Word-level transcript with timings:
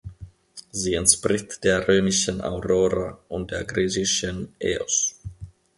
Sie 0.71 0.95
entspricht 0.95 1.63
der 1.63 1.87
römischen 1.87 2.41
Aurora 2.41 3.19
und 3.29 3.51
der 3.51 3.65
griechischen 3.65 4.51
Eos. 4.59 5.21